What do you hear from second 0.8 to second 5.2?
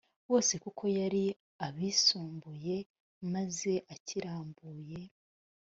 yari abisumbuye maze akirambuye